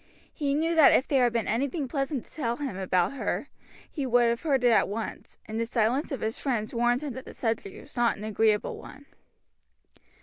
[0.33, 3.49] He knew that if there had been anything pleasant to tell about her
[3.87, 7.13] he would have heard it at once, and the silence of his friends warned him
[7.13, 9.05] that the subject was not an agreeable one.